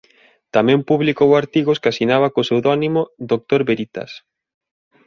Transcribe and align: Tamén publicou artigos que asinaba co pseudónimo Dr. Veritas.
Tamén 0.55 0.79
publicou 0.89 1.29
artigos 1.33 1.79
que 1.81 1.89
asinaba 1.93 2.31
co 2.33 2.41
pseudónimo 2.45 3.01
Dr. 3.31 3.59
Veritas. 3.71 4.11